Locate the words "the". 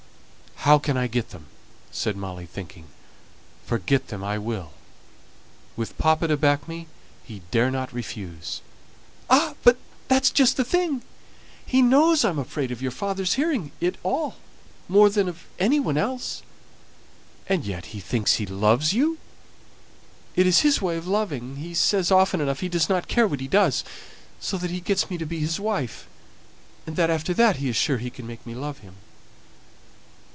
10.57-10.63